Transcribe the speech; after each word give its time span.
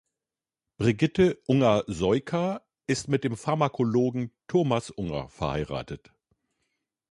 Brigitte 0.77 1.39
Unger-Soyka 1.45 2.63
ist 2.87 3.07
mit 3.07 3.23
dem 3.23 3.37
Pharmakologen 3.37 4.31
Thomas 4.47 4.89
Unger 4.89 5.29
verheiratet. 5.29 6.11